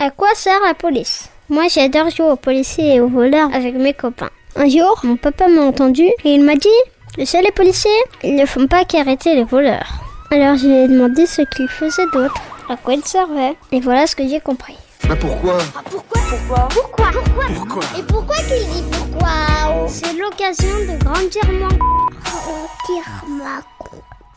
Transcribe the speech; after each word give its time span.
À 0.00 0.10
quoi 0.10 0.28
sert 0.34 0.60
la 0.64 0.74
police? 0.74 1.28
Moi 1.48 1.64
j'adore 1.68 2.10
jouer 2.10 2.30
aux 2.30 2.36
policiers 2.36 2.94
et 2.94 3.00
aux 3.00 3.08
voleurs 3.08 3.52
avec 3.52 3.74
mes 3.74 3.94
copains. 3.94 4.30
Un 4.54 4.68
jour, 4.68 5.00
mon 5.02 5.16
papa 5.16 5.48
m'a 5.48 5.62
entendu 5.62 6.04
et 6.24 6.34
il 6.34 6.44
m'a 6.44 6.54
dit 6.54 6.68
Tu 7.16 7.26
sais 7.26 7.42
les 7.42 7.50
policiers, 7.50 7.90
ils 8.22 8.36
ne 8.36 8.46
font 8.46 8.68
pas 8.68 8.84
qu'arrêter 8.84 9.34
les 9.34 9.42
voleurs. 9.42 9.88
Alors 10.30 10.56
je 10.56 10.66
lui 10.66 10.74
ai 10.74 10.88
demandé 10.88 11.26
ce 11.26 11.42
qu'ils 11.42 11.68
faisaient 11.68 12.06
d'autre, 12.12 12.34
à 12.68 12.76
quoi 12.76 12.94
ils 12.94 13.04
servaient. 13.04 13.56
Et 13.72 13.80
voilà 13.80 14.06
ce 14.06 14.14
que 14.14 14.28
j'ai 14.28 14.40
compris. 14.40 14.76
Mais 15.08 15.16
pourquoi? 15.16 15.58
Pourquoi? 15.90 16.20
Pourquoi? 16.30 16.68
Pourquoi? 16.70 17.04
Pourquoi? 17.12 17.46
Pourquoi? 17.56 17.82
Et 17.98 18.02
pourquoi 18.02 18.36
qu'il 18.36 18.68
dit 18.68 18.84
pourquoi? 18.92 19.88
C'est 19.88 20.12
l'occasion 20.12 20.76
de 20.80 21.02
grandir 21.02 21.42
mon 21.46 21.68
Grandir 21.68 23.04
ma 23.26 23.60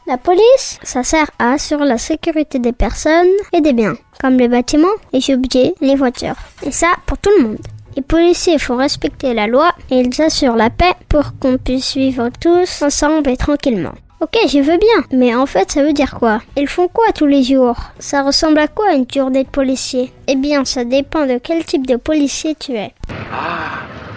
La 0.08 0.18
police, 0.18 0.80
ça 0.84 1.04
sert 1.04 1.30
à 1.38 1.54
assurer 1.54 1.86
la 1.86 1.98
sécurité 1.98 2.60
des 2.60 2.72
personnes 2.72 3.30
et 3.54 3.62
des 3.62 3.72
biens, 3.74 3.96
comme 4.20 4.38
les 4.38 4.48
bâtiments, 4.48 4.88
les 5.14 5.34
objets, 5.34 5.74
les 5.80 5.96
voitures. 5.96 6.36
Et 6.64 6.72
ça, 6.72 6.88
pour 7.06 7.18
tout 7.20 7.30
le 7.38 7.44
monde. 7.44 7.60
Les 7.96 8.02
policiers 8.02 8.58
font 8.58 8.78
respecter 8.78 9.34
la 9.34 9.48
loi 9.48 9.72
et 9.90 10.00
ils 10.00 10.22
assurent 10.22 10.56
la 10.56 10.70
paix 10.70 10.94
pour 11.08 11.38
qu'on 11.40 11.58
puisse 11.58 11.96
vivre 11.96 12.30
tous 12.40 12.82
ensemble 12.82 13.30
et 13.30 13.38
tranquillement. 13.38 13.94
Ok, 14.22 14.38
je 14.48 14.60
veux 14.60 14.78
bien, 14.78 15.06
mais 15.12 15.36
en 15.36 15.46
fait, 15.46 15.72
ça 15.72 15.84
veut 15.84 15.94
dire 15.94 16.16
quoi? 16.18 16.42
Ils 16.56 16.68
font 16.68 16.88
quoi 16.88 17.12
tous 17.14 17.26
les 17.26 17.44
jours? 17.44 17.78
Ça 18.00 18.24
ressemble 18.24 18.60
à 18.60 18.68
quoi 18.68 18.94
une 18.94 19.06
journée 19.12 19.44
de 19.44 19.50
policier 19.50 20.12
Eh 20.28 20.36
bien, 20.36 20.64
ça 20.64 20.84
dépend 20.84 21.26
de 21.26 21.38
quel 21.38 21.66
type 21.66 21.88
de 21.88 21.96
policier 21.96 22.56
tu 22.56 22.74
es. 22.74 22.94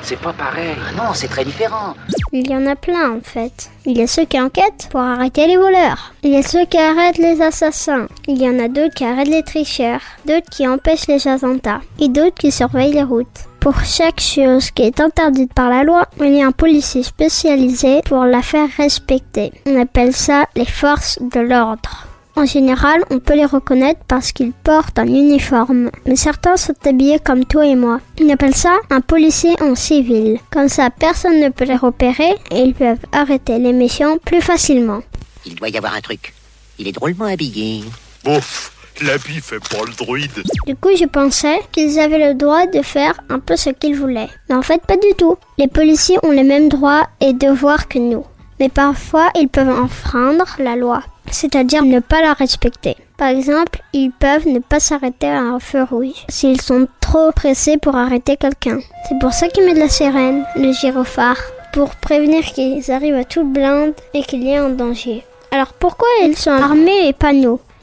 C'est 0.07 0.21
pas 0.21 0.35
pareil. 0.35 0.77
Ah 0.87 0.93
non, 1.03 1.15
c'est 1.15 1.29
très 1.29 1.47
différent. 1.47 1.95
Il 2.31 2.51
y 2.51 2.55
en 2.55 2.67
a 2.67 2.77
plein 2.77 3.13
en 3.13 3.21
fait. 3.23 3.71
Il 3.87 3.97
y 3.97 4.03
a 4.03 4.07
ceux 4.07 4.27
qui 4.27 4.39
enquêtent 4.39 4.89
pour 4.91 5.01
arrêter 5.01 5.47
les 5.47 5.57
voleurs. 5.57 6.13
Il 6.23 6.33
y 6.33 6.37
a 6.37 6.43
ceux 6.43 6.67
qui 6.67 6.77
arrêtent 6.77 7.17
les 7.17 7.41
assassins. 7.41 8.07
Il 8.29 8.37
y 8.41 8.47
en 8.47 8.59
a 8.59 8.69
d'autres 8.69 8.93
qui 8.95 9.05
arrêtent 9.07 9.29
les 9.29 9.43
tricheurs. 9.43 10.03
D'autres 10.27 10.51
qui 10.51 10.69
empêchent 10.69 11.07
les 11.07 11.27
attentats. 11.27 11.80
Et 11.99 12.09
d'autres 12.09 12.37
qui 12.37 12.53
surveillent 12.53 12.93
les 12.93 13.03
routes. 13.03 13.49
Pour 13.61 13.83
chaque 13.83 14.21
chose 14.21 14.71
qui 14.73 14.83
est 14.83 15.01
interdite 15.01 15.55
par 15.55 15.71
la 15.71 15.85
loi, 15.85 16.07
il 16.21 16.35
y 16.35 16.43
a 16.43 16.46
un 16.49 16.52
policier 16.52 17.02
spécialisé 17.02 18.02
pour 18.05 18.27
la 18.27 18.43
faire 18.43 18.68
respecter. 18.77 19.52
On 19.66 19.80
appelle 19.80 20.13
ça 20.13 20.45
les 20.55 20.66
forces 20.66 21.18
de 21.23 21.41
l'ordre. 21.41 22.09
En 22.37 22.46
général, 22.46 23.04
on 23.10 23.21
peut 23.21 23.37
les 23.37 23.45
reconnaître 23.45 24.01
parce 24.09 24.32
qu'ils 24.32 24.52
portent 24.52 24.99
un 24.99 25.07
uniforme. 25.07 25.90
Mais 26.04 26.16
certains 26.16 26.57
sont 26.57 26.74
habillés 26.85 27.21
comme 27.21 27.45
toi 27.45 27.65
et 27.65 27.77
moi. 27.77 28.01
On 28.21 28.29
appelle 28.29 28.57
ça 28.57 28.77
un 28.90 29.01
policier 29.01 29.54
en 29.63 29.77
civil. 29.77 30.40
Comme 30.51 30.68
ça, 30.68 30.90
personne 30.90 31.40
ne 31.40 31.51
peut 31.51 31.65
les 31.65 31.77
repérer 31.77 32.35
et 32.51 32.60
ils 32.62 32.74
peuvent 32.74 32.99
arrêter 33.12 33.59
les 33.59 33.73
méchants 33.73 34.18
plus 34.18 34.40
facilement. 34.40 35.01
Il 35.46 35.55
doit 35.55 35.68
y 35.68 35.77
avoir 35.77 35.95
un 35.95 36.01
truc. 36.01 36.35
Il 36.79 36.88
est 36.88 36.93
drôlement 36.93 37.27
habillé. 37.27 37.85
Bof, 38.24 38.73
l'habit 39.02 39.40
fait 39.40 39.60
pas 39.60 39.85
le 39.87 39.93
druide. 39.93 40.43
Du 40.66 40.74
coup, 40.74 40.90
je 40.99 41.05
pensais 41.05 41.60
qu'ils 41.71 42.01
avaient 42.01 42.32
le 42.32 42.35
droit 42.35 42.66
de 42.66 42.82
faire 42.82 43.15
un 43.29 43.38
peu 43.38 43.55
ce 43.55 43.71
qu'ils 43.71 43.96
voulaient. 43.96 44.30
Mais 44.49 44.57
en 44.57 44.62
fait, 44.62 44.82
pas 44.85 44.96
du 44.96 45.15
tout. 45.16 45.37
Les 45.57 45.68
policiers 45.68 46.18
ont 46.24 46.32
les 46.32 46.43
mêmes 46.43 46.68
droits 46.68 47.07
et 47.21 47.32
devoirs 47.32 47.87
que 47.87 48.01
nous. 48.01 48.24
Mais 48.60 48.69
parfois, 48.69 49.30
ils 49.35 49.49
peuvent 49.49 49.69
enfreindre 49.69 50.47
la 50.59 50.77
loi, 50.77 51.02
c'est-à-dire 51.30 51.85
ne 51.85 52.01
pas 52.01 52.23
la 52.23 52.33
respecter. 52.33 52.96
Par 53.16 53.29
exemple, 53.29 53.80
ils 53.93 54.11
peuvent 54.11 54.49
ne 54.49 54.59
pas 54.59 54.80
s'arrêter 54.80 55.29
à 55.29 55.41
un 55.41 55.61
feu 55.61 55.85
rouge 55.85 56.24
s'ils 56.29 56.61
sont 56.61 56.87
trop 57.01 57.33
pressés 57.33 57.79
pour 57.79 57.96
arrêter 57.96 58.37
quelqu'un. 58.37 58.79
C'est 59.09 59.19
pour 59.21 59.33
ça 59.33 59.49
qu'ils 59.49 59.65
mettent 59.65 59.79
la 59.79 59.88
sirène, 59.88 60.45
le 60.57 60.73
gyrophare, 60.73 61.41
pour 61.73 61.95
prévenir 61.96 62.45
qu'ils 62.45 62.91
arrivent 62.91 63.16
à 63.16 63.24
toute 63.24 63.52
blinde 63.52 63.95
et 64.15 64.22
qu'il 64.22 64.43
y 64.43 64.50
ait 64.50 64.56
un 64.56 64.71
danger. 64.71 65.25
Alors 65.50 65.72
pourquoi 65.72 66.09
ils 66.22 66.37
sont 66.37 66.50
armés 66.50 67.09
et 67.09 67.12
pas 67.12 67.33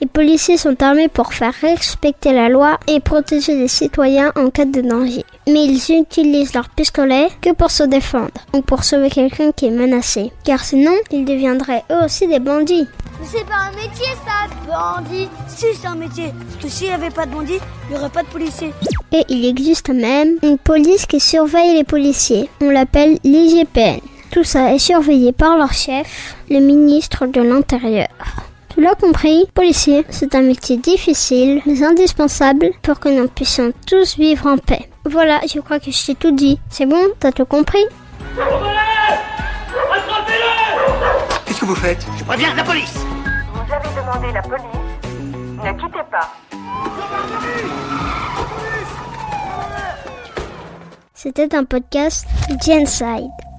les 0.02 0.08
policiers 0.08 0.58
sont 0.58 0.82
armés 0.82 1.10
pour 1.10 1.32
faire 1.32 1.54
respecter 1.62 2.34
la 2.34 2.50
loi 2.50 2.80
et 2.88 3.00
protéger 3.00 3.54
les 3.54 3.68
citoyens 3.68 4.32
en 4.36 4.50
cas 4.50 4.66
de 4.66 4.82
danger. 4.82 5.24
Mais 5.46 5.66
ils 5.66 6.00
utilisent 6.00 6.56
leur 6.56 6.70
pistolet 6.70 7.28
que 7.40 7.54
pour 7.54 7.70
se 7.70 7.84
défendre, 7.84 8.32
ou 8.54 8.62
pour 8.62 8.84
sauver 8.84 9.12
quelqu'un 9.12 9.52
qui 9.52 9.68
est 9.68 9.72
menacé. 9.72 10.32
Car 10.44 10.62
sinon, 10.62 10.94
ils 11.12 11.24
deviendraient 11.24 11.84
eux 11.92 12.06
aussi 12.06 12.28
des 12.28 12.40
bandits. 12.40 12.88
Mais 13.20 13.28
c'est 13.32 13.46
pas 13.46 13.70
un 13.70 13.76
métier 13.76 14.08
ça, 14.26 14.50
bandit 14.68 15.30
Si, 15.48 15.66
c'est 15.80 15.88
un 15.88 15.96
métier. 15.96 16.34
Parce 16.50 16.64
que 16.64 16.70
s'il 16.70 16.88
n'y 16.88 16.94
avait 16.94 17.12
pas 17.12 17.28
de 17.28 17.32
bandits, 17.32 17.60
il 17.88 17.94
n'y 17.94 18.00
aurait 18.00 18.10
pas 18.10 18.24
de 18.24 18.28
policiers. 18.30 18.74
Et 19.12 19.24
il 19.30 19.46
existe 19.46 19.90
même 19.90 20.38
une 20.42 20.58
police 20.58 21.06
qui 21.06 21.20
surveille 21.20 21.76
les 21.76 21.84
policiers. 21.84 22.50
On 22.60 22.72
l'appelle 22.72 23.20
l'IGPN. 23.24 24.00
Tout 24.32 24.44
ça 24.44 24.74
est 24.74 24.80
surveillé 24.80 25.32
par 25.32 25.58
leur 25.58 25.74
chef, 25.74 26.36
le 26.50 26.60
ministre 26.60 27.28
de 27.28 27.42
l'Intérieur. 27.42 28.08
Tu 28.74 28.82
l'as 28.82 28.96
compris, 28.96 29.46
policier, 29.54 30.06
c'est 30.10 30.34
un 30.34 30.42
métier 30.42 30.78
difficile, 30.78 31.62
mais 31.66 31.84
indispensable 31.84 32.72
pour 32.82 33.00
que 33.00 33.10
nous 33.10 33.28
puissions 33.28 33.74
tous 33.86 34.18
vivre 34.18 34.48
en 34.48 34.58
paix. 34.58 34.90
Voilà, 35.04 35.42
je 35.54 35.60
crois 35.60 35.80
que 35.80 35.92
je 35.92 36.06
t'ai 36.06 36.16
tout 36.16 36.32
dit. 36.32 36.58
C'est 36.70 36.86
bon, 36.86 37.04
t'as 37.20 37.32
tout 37.32 37.46
compris? 37.46 37.84
Qu'est-ce 41.46 41.60
que 41.60 41.66
vous 41.66 41.76
faites? 41.76 42.06
Je 42.18 42.24
préviens 42.24 42.54
la 42.56 42.64
police 42.64 42.94
Vous 43.54 43.74
avez 43.74 43.90
demandé 43.90 44.32
la 44.34 44.42
police. 44.42 44.64
Ne 45.64 45.72
quittez 45.74 46.04
pas. 46.10 46.32
C'était 51.14 51.54
un 51.56 51.66
podcast 51.66 52.26
Genside. 52.66 53.51